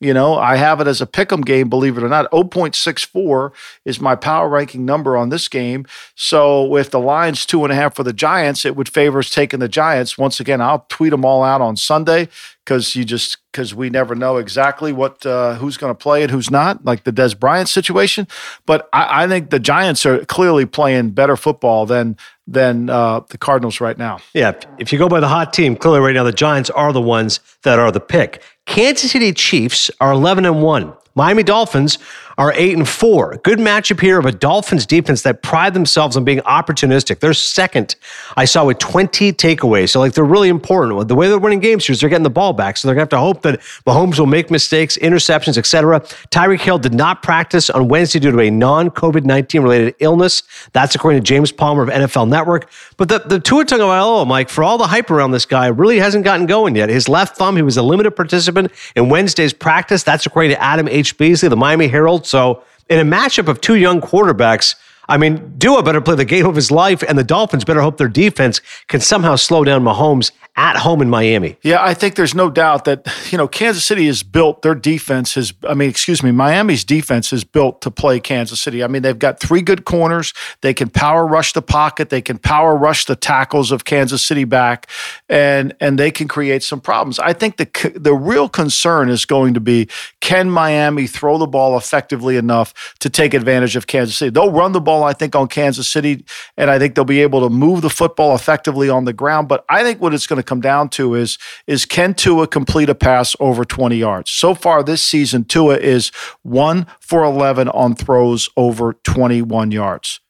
[0.02, 2.28] You know, I have it as a pick 'em game, believe it or not.
[2.32, 3.52] 0.64
[3.84, 5.86] is my power ranking number on this game.
[6.16, 9.30] So if the line's two and a half for the Giants, it would favor us
[9.30, 10.18] taking the Giants.
[10.18, 12.28] Once again, I'll tweet them all out on Sunday
[12.64, 16.32] because you just because we never know exactly what uh, who's going to play and
[16.32, 18.26] who's not, like the Dez Bryant situation.
[18.66, 22.16] But I, I, think the Giants are clearly playing better football than
[22.52, 24.18] than uh, the Cardinals right now.
[24.34, 27.00] Yeah, if you go by the hot team, clearly right now the Giants are the
[27.00, 28.42] ones that are the pick.
[28.66, 30.92] Kansas City Chiefs are 11 and 1.
[31.14, 31.98] Miami Dolphins
[32.38, 33.40] are 8 and 4.
[33.42, 37.20] Good matchup here of a Dolphins defense that pride themselves on being opportunistic.
[37.20, 37.96] They're second,
[38.36, 39.90] I saw, with 20 takeaways.
[39.90, 41.08] So, like, they're really important.
[41.08, 42.76] The way they're winning games here is they're getting the ball back.
[42.76, 46.00] So, they're going to have to hope that Mahomes will make mistakes, interceptions, etc.
[46.30, 50.42] Tyreek Hill did not practice on Wednesday due to a non COVID 19 related illness.
[50.72, 52.70] That's according to James Palmer of NFL Network.
[52.96, 56.24] But the, the Tua Tagovailoa, Mike, for all the hype around this guy, really hasn't
[56.24, 56.88] gotten going yet.
[56.88, 60.02] His left thumb, he was a limited participant in Wednesday's practice.
[60.02, 61.16] That's according to Adam H.
[61.18, 62.21] Beasley, the Miami Herald.
[62.26, 64.74] So, in a matchup of two young quarterbacks,
[65.08, 67.96] I mean, Tua better play the game of his life, and the Dolphins better hope
[67.96, 71.56] their defense can somehow slow down Mahomes at home in Miami.
[71.62, 75.36] Yeah, I think there's no doubt that, you know, Kansas City is built, their defense
[75.38, 78.84] is, I mean, excuse me, Miami's defense is built to play Kansas City.
[78.84, 80.34] I mean, they've got three good corners.
[80.60, 82.10] They can power rush the pocket.
[82.10, 84.90] They can power rush the tackles of Kansas City back,
[85.28, 87.18] and and they can create some problems.
[87.18, 89.88] I think the the real concern is going to be
[90.20, 94.30] can Miami throw the ball effectively enough to take advantage of Kansas City?
[94.30, 96.24] They'll run the ball, I think, on Kansas City,
[96.56, 99.48] and I think they'll be able to move the football effectively on the ground.
[99.48, 102.88] But I think what it's going to come down to is is can Tua complete
[102.88, 104.30] a pass over 20 yards?
[104.30, 106.10] So far this season, Tua is
[106.42, 110.20] one for 11 on throws over 21 yards.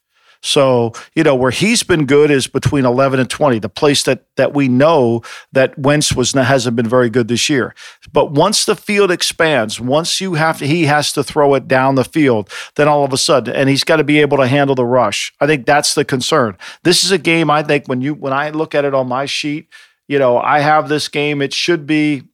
[0.43, 4.25] So, you know, where he's been good is between 11 and 20, the place that
[4.37, 5.23] that we know
[5.53, 7.75] that Wentz was hasn't been very good this year.
[8.13, 11.95] But once the field expands, once you have to, he has to throw it down
[11.95, 14.75] the field, then all of a sudden, and he's got to be able to handle
[14.75, 15.33] the rush.
[15.41, 16.59] I think that's the concern.
[16.83, 19.27] This is a game I think when you when I look at it on my
[19.27, 19.69] sheet,
[20.13, 21.41] you know, I have this game.
[21.41, 22.25] It should be,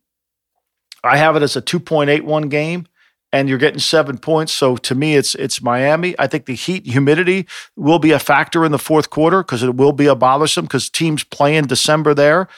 [1.04, 2.88] I have it as a 2.81 game
[3.32, 4.52] and you're getting seven points.
[4.52, 6.16] So to me, it's it's Miami.
[6.18, 9.76] I think the heat, humidity will be a factor in the fourth quarter because it
[9.76, 12.48] will be a bothersome because teams play in December there.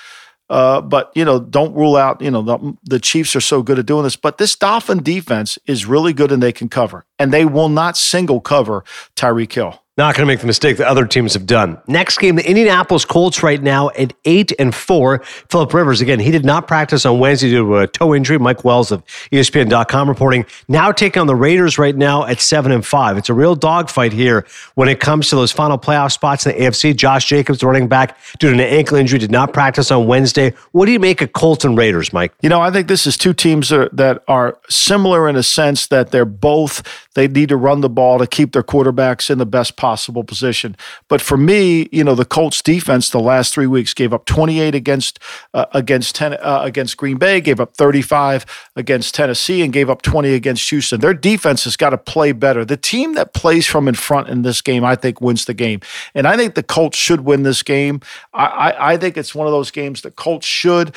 [0.48, 2.22] Uh, but you know, don't rule out.
[2.22, 4.16] You know, the, the Chiefs are so good at doing this.
[4.16, 7.98] But this Dolphin defense is really good and they can cover, and they will not
[7.98, 8.84] single cover
[9.16, 9.82] Tyreek Hill.
[10.00, 11.78] Not going to make the mistake that other teams have done.
[11.86, 15.18] Next game, the Indianapolis Colts right now at eight and four.
[15.50, 16.18] Philip Rivers again.
[16.18, 18.38] He did not practice on Wednesday due to a toe injury.
[18.38, 20.46] Mike Wells of ESPN.com reporting.
[20.68, 23.18] Now taking on the Raiders right now at seven and five.
[23.18, 26.64] It's a real dogfight here when it comes to those final playoff spots in the
[26.64, 26.96] AFC.
[26.96, 30.54] Josh Jacobs, running back, due to an ankle injury, did not practice on Wednesday.
[30.72, 32.32] What do you make of Colts and Raiders, Mike?
[32.40, 35.42] You know, I think this is two teams that are, that are similar in a
[35.42, 36.82] sense that they're both
[37.12, 39.89] they need to run the ball to keep their quarterbacks in the best possible
[40.24, 40.76] position.
[41.08, 44.74] But for me, you know, the Colts defense the last three weeks gave up 28
[44.74, 45.18] against
[45.54, 48.44] uh, against ten, uh, against Green Bay, gave up 35
[48.76, 51.00] against Tennessee, and gave up 20 against Houston.
[51.00, 52.64] Their defense has got to play better.
[52.64, 55.80] The team that plays from in front in this game, I think, wins the game.
[56.14, 58.00] And I think the Colts should win this game.
[58.32, 60.94] I, I, I think it's one of those games the Colts should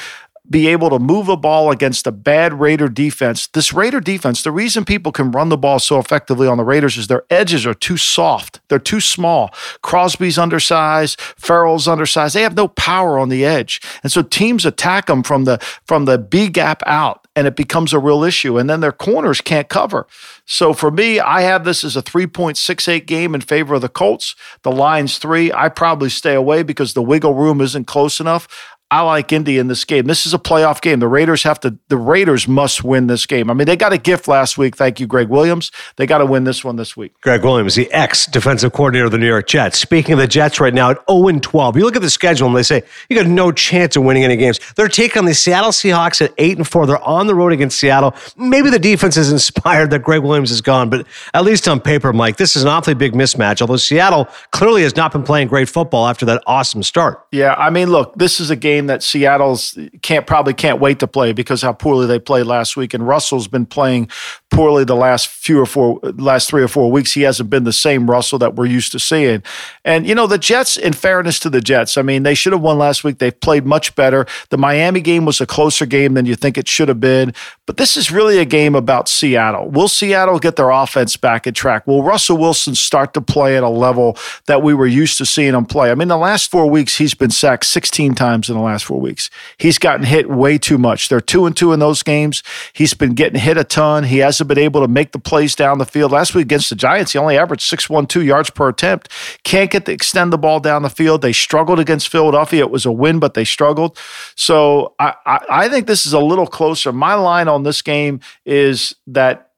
[0.50, 3.48] be able to move the ball against a bad Raider defense.
[3.48, 6.98] This Raider defense, the reason people can run the ball so effectively on the Raiders
[6.98, 8.60] is their edges are too soft.
[8.68, 9.54] They're too small.
[9.82, 12.36] Crosby's undersized, Ferrell's undersized.
[12.36, 13.82] They have no power on the edge.
[14.04, 17.94] And so teams attack them from the from the B gap out and it becomes
[17.94, 18.58] a real issue.
[18.58, 20.08] And then their corners can't cover.
[20.46, 24.36] So for me, I have this as a 3.68 game in favor of the Colts.
[24.62, 25.52] The line's three.
[25.52, 28.73] I probably stay away because the wiggle room isn't close enough.
[28.94, 30.06] I like Indy in this game.
[30.06, 31.00] This is a playoff game.
[31.00, 33.50] The Raiders have to, the Raiders must win this game.
[33.50, 34.78] I mean, they got a gift last week.
[34.78, 35.72] Thank you, Gregg Williams.
[35.96, 37.20] They got to win this one this week.
[37.22, 39.80] Gregg Williams, the ex defensive coordinator of the New York Jets.
[39.80, 42.56] Speaking of the Jets right now at 0 12, you look at the schedule and
[42.56, 44.60] they say you got no chance of winning any games.
[44.76, 46.86] They're taking on the Seattle Seahawks at 8 and 4.
[46.86, 48.14] They're on the road against Seattle.
[48.38, 52.14] Maybe the defense is inspired that Gregg Williams is gone, but at least on paper,
[52.14, 53.60] Mike, this is an awfully big mismatch.
[53.60, 57.26] Although Seattle clearly has not been playing great football after that awesome start.
[57.32, 61.00] Yeah, I mean, look, this is a game that Seattle's eh, can't probably can't wait
[61.00, 62.94] to play because how poorly they played last week.
[62.94, 64.10] And Russell's been playing
[64.54, 67.12] poorly the last few or four last three or four weeks.
[67.12, 69.44] He hasn't been the same Russell that we're used to seeing.
[69.84, 72.62] And you know, the Jets, in fairness to the Jets, I mean, they should have
[72.62, 73.18] won last week.
[73.18, 74.26] They've played much better.
[74.50, 77.34] The Miami game was a closer game than you think it should have been.
[77.66, 79.70] But this is really a game about Seattle.
[79.70, 81.88] Will Seattle get their offense back at track?
[81.88, 85.56] Will Russell Wilson start to play at a level that we were used to seeing
[85.56, 85.90] him play?
[85.90, 89.00] I mean, the last four weeks, he's been sacked 16 times in the last four
[89.00, 89.30] weeks.
[89.58, 91.10] He's gotten hit way too much.
[91.10, 92.44] They're two and two in those games.
[92.74, 94.04] He's been getting hit a ton.
[94.04, 96.12] He hasn't been able to make the plays down the field.
[96.12, 99.10] Last week against the Giants, he only averaged 612 yards per attempt.
[99.44, 101.22] Can't get to extend the ball down the field.
[101.22, 102.62] They struggled against Philadelphia.
[102.62, 103.98] It was a win, but they struggled.
[104.36, 106.92] So I, I, I think this is a little closer.
[106.92, 109.52] My line on this game is that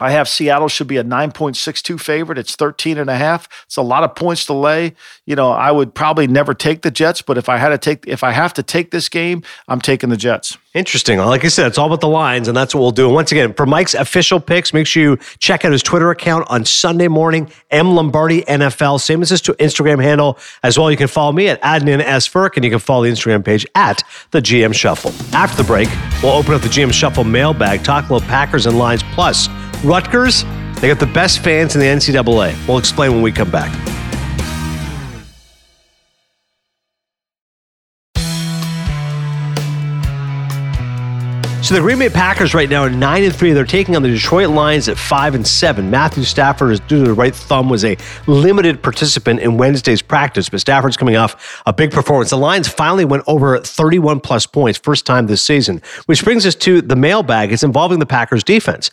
[0.00, 2.38] I have Seattle should be a 9.62 favorite.
[2.38, 3.48] It's 13 and a half.
[3.64, 4.94] It's a lot of points to lay.
[5.24, 8.06] You know, I would probably never take the Jets, but if I had to take
[8.06, 10.58] if I have to take this game, I'm taking the Jets.
[10.74, 11.18] Interesting.
[11.18, 13.06] Like I said, it's all about the lines, and that's what we'll do.
[13.06, 16.46] And once again, for Mike's official picks, make sure you check out his Twitter account
[16.50, 20.90] on Sunday morning, M Lombardi NFL, same as his Instagram handle as well.
[20.90, 22.28] You can follow me at Adnan S.
[22.28, 25.12] Virk, and you can follow the Instagram page at the GM Shuffle.
[25.34, 25.88] After the break,
[26.22, 29.48] we'll open up the GM Shuffle mailbag, talk a little Packers and Lines Plus.
[29.84, 30.44] Rutgers,
[30.80, 32.68] they got the best fans in the NCAA.
[32.68, 33.72] We'll explain when we come back.
[41.66, 43.52] So the Green Bay Packers right now are nine and three.
[43.52, 45.90] They're taking on the Detroit Lions at five and seven.
[45.90, 47.96] Matthew Stafford, is due to the right thumb, was a
[48.28, 52.30] limited participant in Wednesday's practice, but Stafford's coming off a big performance.
[52.30, 56.54] The Lions finally went over 31 plus points, first time this season, which brings us
[56.54, 57.52] to the mailbag.
[57.52, 58.88] It's involving the Packers defense.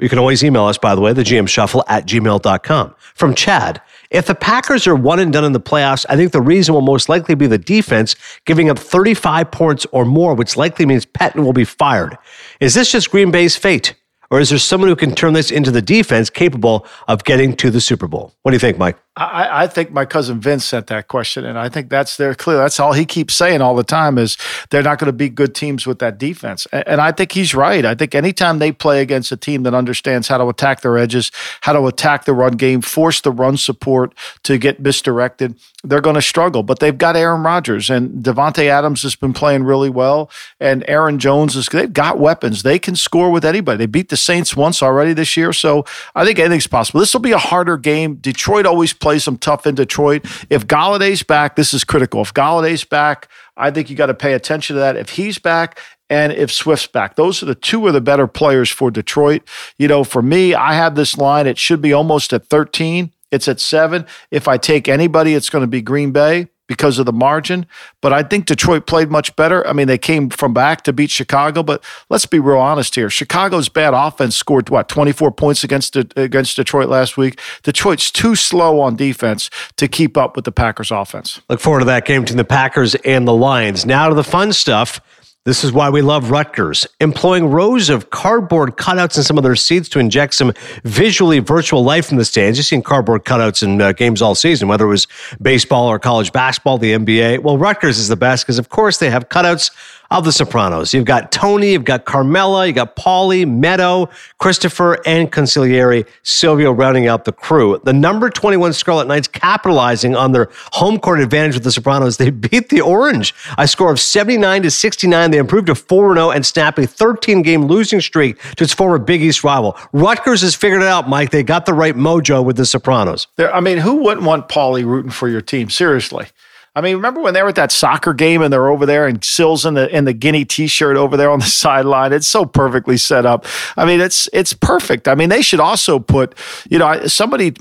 [0.00, 2.94] You can always email us, by the way, the GM Shuffle at gmail.com.
[3.14, 6.40] From Chad, if the Packers are one and done in the playoffs, I think the
[6.40, 10.86] reason will most likely be the defense giving up 35 points or more, which likely
[10.86, 12.16] means Pettine will be fired.
[12.60, 13.94] Is this just Green Bay's fate?
[14.30, 17.70] Or is there someone who can turn this into the defense capable of getting to
[17.70, 18.34] the Super Bowl?
[18.42, 18.98] What do you think, Mike?
[19.18, 22.56] I, I, think my cousin Vince sent that question, and I think that's there clear.
[22.56, 24.36] That's all he keeps saying all the time is
[24.70, 27.54] they're not going to be good teams with that defense, and, and, I think he's
[27.54, 27.84] right.
[27.84, 31.32] I think anytime they play against a team that understands how to attack their edges,
[31.62, 36.14] how to attack the run game, force the run support to get misdirected, they're going
[36.14, 36.62] to struggle.
[36.62, 41.18] But they've got Aaron Rodgers and Davante Adams has been playing really well, and Aaron
[41.18, 41.66] Jones is.
[41.66, 42.62] They've got weapons.
[42.62, 43.78] They can score with anybody.
[43.78, 47.00] They beat the Saints once already this year, so I think anything's possible.
[47.00, 48.16] This will be a harder game.
[48.16, 50.26] Detroit always plays play some tough in Detroit.
[50.50, 52.20] If Golladay's back, this is critical.
[52.20, 54.96] If Golladay's back, I think you got to pay attention to that.
[54.96, 57.16] If he's back, and if Swift's back.
[57.16, 59.42] Those are the two of the better players for Detroit.
[59.78, 61.46] You know, for me, I have this line.
[61.46, 63.12] It should be almost at 13.
[63.30, 64.06] It's at seven.
[64.30, 66.48] If I take anybody, it's going to be Green Bay.
[66.68, 67.66] Because of the margin.
[68.00, 69.66] But I think Detroit played much better.
[69.66, 71.64] I mean, they came from back to beat Chicago.
[71.64, 73.10] But let's be real honest here.
[73.10, 77.40] Chicago's bad offense scored what 24 points against against Detroit last week.
[77.62, 81.40] Detroit's too slow on defense to keep up with the Packers offense.
[81.48, 83.84] Look forward to that game between the Packers and the Lions.
[83.84, 85.00] Now to the fun stuff.
[85.48, 89.56] This is why we love Rutgers, employing rows of cardboard cutouts in some of their
[89.56, 90.52] seats to inject some
[90.84, 92.58] visually virtual life in the stands.
[92.58, 95.06] You've seen cardboard cutouts in uh, games all season, whether it was
[95.40, 97.38] baseball or college basketball, the NBA.
[97.38, 99.70] Well, Rutgers is the best because, of course, they have cutouts
[100.10, 100.94] of The Sopranos.
[100.94, 107.06] You've got Tony, you've got Carmela, you've got Paulie, Meadow, Christopher, and Consigliere, Silvio rounding
[107.06, 107.80] out the crew.
[107.84, 112.16] The number 21 Scarlet Knights capitalizing on their home court advantage with The Sopranos.
[112.16, 115.30] They beat the Orange a score of 79 to 69.
[115.30, 118.72] They improved to 4 0 and oh snapped a 13 game losing streak to its
[118.72, 119.76] former Big East rival.
[119.92, 121.30] Rutgers has figured it out, Mike.
[121.30, 123.26] They got the right mojo with The Sopranos.
[123.38, 125.68] I mean, who wouldn't want Paulie rooting for your team?
[125.68, 126.26] Seriously.
[126.74, 129.24] I mean, remember when they were at that soccer game and they're over there and
[129.24, 132.12] Sills in the in the guinea t-shirt over there on the sideline?
[132.12, 133.46] It's so perfectly set up.
[133.76, 135.08] I mean, it's it's perfect.
[135.08, 136.34] I mean, they should also put,
[136.68, 137.54] you know, somebody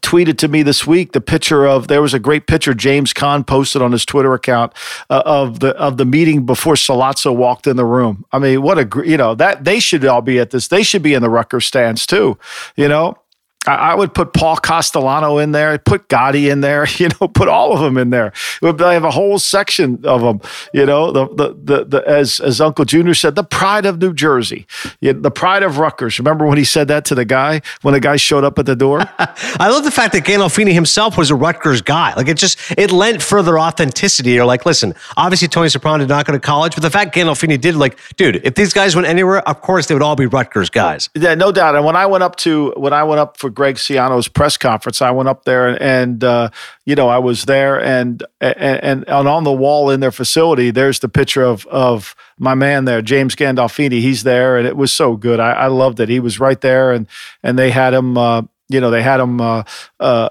[0.00, 3.46] tweeted to me this week the picture of there was a great picture James Caan
[3.46, 4.72] posted on his Twitter account
[5.10, 8.24] uh, of the of the meeting before Sollozzo walked in the room.
[8.32, 10.68] I mean, what a you know that they should all be at this.
[10.68, 12.38] They should be in the Rutgers stands too.
[12.76, 13.18] You know,
[13.66, 17.72] I would put Paul Castellano in there, put Gotti in there, you know, put all
[17.72, 18.32] of them in there.
[18.62, 20.40] I have a whole section of them,
[20.74, 24.12] you know, the, the, the, the as, as Uncle Junior said, the pride of New
[24.14, 24.66] Jersey,
[25.00, 26.18] the pride of Rutgers.
[26.18, 28.74] Remember when he said that to the guy, when the guy showed up at the
[28.74, 29.00] door?
[29.18, 32.14] I love the fact that Gandolfini himself was a Rutgers guy.
[32.14, 34.30] Like it just, it lent further authenticity.
[34.30, 37.60] You're like, listen, obviously Tony Soprano did not go to college, but the fact Gandolfini
[37.60, 40.68] did, like, dude, if these guys went anywhere, of course they would all be Rutgers
[40.68, 41.08] guys.
[41.14, 41.76] Yeah, no doubt.
[41.76, 45.02] And when I went up to, when I went up for Greg Schiano's press conference.
[45.02, 46.50] I went up there and, and uh,
[46.84, 51.00] you know, I was there and, and, and on the wall in their facility, there's
[51.00, 54.00] the picture of, of my man there, James Gandolfini.
[54.00, 55.40] He's there and it was so good.
[55.40, 56.08] I, I loved it.
[56.08, 57.06] He was right there and,
[57.42, 58.42] and they had him, uh,
[58.72, 59.64] you know, they had him uh,
[60.00, 60.30] uh,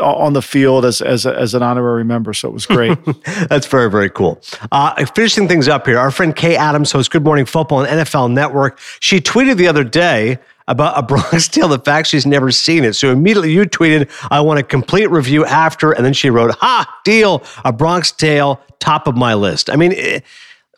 [0.00, 2.98] on the field as as, as an honorary member, so it was great.
[3.48, 4.40] That's very very cool.
[4.72, 8.32] Uh, finishing things up here, our friend Kay Adams hosts Good Morning Football on NFL
[8.32, 8.78] Network.
[9.00, 12.94] She tweeted the other day about a Bronx Tale, the fact she's never seen it.
[12.94, 15.92] So immediately you tweeted, I want a complete review after.
[15.92, 19.70] And then she wrote, Ha, deal, a Bronx Tale, top of my list.
[19.70, 20.20] I mean, eh,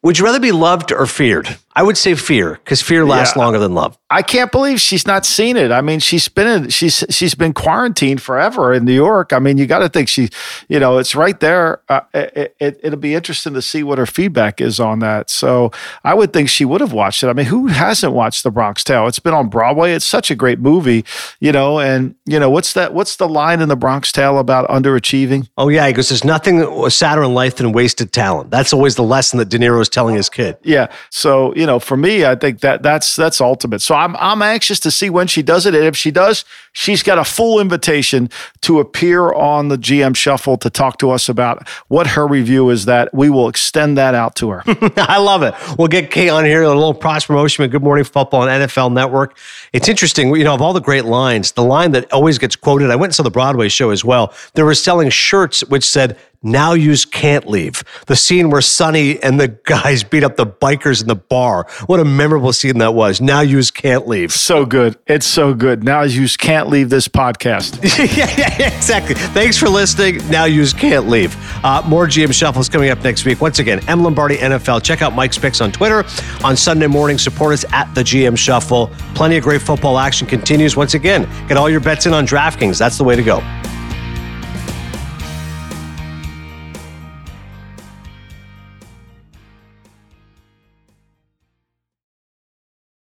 [0.02, 1.56] would you rather be loved or feared?
[1.76, 3.42] I would say fear because fear lasts yeah.
[3.42, 3.98] longer than love.
[4.08, 5.70] I can't believe she's not seen it.
[5.70, 9.34] I mean, she's been in, she's she's been quarantined forever in New York.
[9.34, 10.30] I mean, you got to think she,
[10.68, 11.82] you know, it's right there.
[11.90, 15.28] Uh, it, it, it'll be interesting to see what her feedback is on that.
[15.28, 15.70] So
[16.02, 17.26] I would think she would have watched it.
[17.26, 19.06] I mean, who hasn't watched The Bronx Tale?
[19.06, 19.92] It's been on Broadway.
[19.92, 21.04] It's such a great movie,
[21.40, 21.78] you know.
[21.78, 22.94] And you know, what's that?
[22.94, 25.48] What's the line in The Bronx Tale about underachieving?
[25.58, 29.02] Oh yeah, he goes, "There's nothing sadder in life than wasted talent." That's always the
[29.02, 30.56] lesson that De Niro is telling his kid.
[30.62, 30.90] Yeah.
[31.10, 33.80] So you know, for me, I think that that's that's ultimate.
[33.80, 37.02] So I'm I'm anxious to see when she does it, and if she does, she's
[37.02, 38.30] got a full invitation
[38.62, 42.86] to appear on the GM Shuffle to talk to us about what her review is.
[42.86, 44.62] That we will extend that out to her.
[44.96, 45.54] I love it.
[45.78, 48.92] We'll get Kay on here a little cross promotion with Good Morning Football on NFL
[48.92, 49.36] Network.
[49.72, 52.90] It's interesting, you know, of all the great lines, the line that always gets quoted.
[52.90, 54.32] I went and saw the Broadway show as well.
[54.54, 57.82] They were selling shirts which said now you can't leave.
[58.06, 61.66] The scene where Sonny and the guys beat up the bikers in the bar.
[61.86, 63.20] What a memorable scene that was.
[63.20, 64.32] Now you can't leave.
[64.32, 64.98] So good.
[65.06, 65.84] It's so good.
[65.84, 67.82] Now you can't leave this podcast.
[68.16, 69.14] yeah, yeah, exactly.
[69.14, 70.18] Thanks for listening.
[70.28, 71.36] Now you can't leave.
[71.64, 73.40] Uh, more GM Shuffles coming up next week.
[73.40, 74.02] Once again, M.
[74.02, 74.82] Lombardi NFL.
[74.82, 76.04] Check out Mike's picks on Twitter.
[76.44, 78.90] On Sunday morning, support us at the GM Shuffle.
[79.14, 80.76] Plenty of great football action continues.
[80.76, 82.78] Once again, get all your bets in on DraftKings.
[82.78, 83.40] That's the way to go.